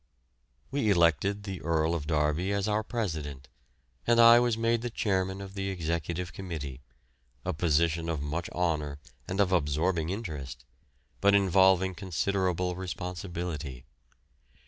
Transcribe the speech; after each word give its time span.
We 0.71 0.89
elected 0.89 1.43
the 1.43 1.61
Earl 1.61 1.93
of 1.93 2.07
Derby 2.07 2.51
as 2.51 2.67
our 2.67 2.81
president, 2.81 3.47
and 4.07 4.19
I 4.19 4.39
was 4.39 4.57
made 4.57 4.81
the 4.81 4.89
chairman 4.89 5.41
of 5.41 5.53
the 5.53 5.69
executive 5.69 6.33
committee, 6.33 6.81
a 7.45 7.53
position 7.53 8.09
of 8.09 8.19
much 8.19 8.49
honour 8.49 8.97
and 9.27 9.39
of 9.39 9.51
absorbing 9.51 10.09
interest, 10.09 10.65
but 11.19 11.35
involving 11.35 11.93
considerable 11.93 12.75
responsibility. 12.75 13.85